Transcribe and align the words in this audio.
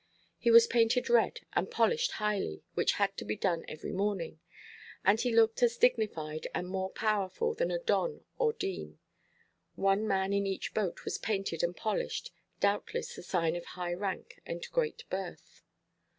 He 0.39 0.49
was 0.49 0.65
painted 0.65 1.11
red, 1.11 1.41
and 1.53 1.69
polished 1.69 2.13
highly, 2.13 2.63
which 2.73 2.93
had 2.93 3.15
to 3.17 3.23
be 3.23 3.35
done 3.35 3.63
every 3.67 3.91
morning; 3.91 4.39
and 5.05 5.21
he 5.21 5.31
looked 5.31 5.61
as 5.61 5.77
dignified 5.77 6.47
and 6.55 6.67
more 6.67 6.89
powerful 6.89 7.53
than 7.53 7.69
a 7.69 7.77
don 7.77 8.25
or 8.39 8.51
dean. 8.51 8.97
One 9.75 10.07
man 10.07 10.33
in 10.33 10.47
each 10.47 10.73
boat 10.73 11.05
was 11.05 11.19
painted 11.19 11.61
and 11.61 11.75
polished—doubtless 11.75 13.15
the 13.15 13.21
sign 13.21 13.55
of 13.55 13.63
high 13.65 13.93
rank 13.93 14.41
and 14.43 14.67
great 14.71 15.03
birth. 15.11 15.61